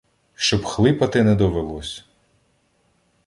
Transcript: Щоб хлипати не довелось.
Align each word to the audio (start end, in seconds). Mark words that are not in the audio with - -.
Щоб 0.35 0.63
хлипати 0.63 1.23
не 1.23 1.35
довелось. 1.35 2.05